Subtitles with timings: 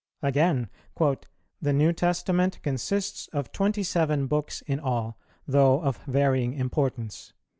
[0.23, 7.33] Again: "The New Testament consists of twenty seven books in all, though of varying importance.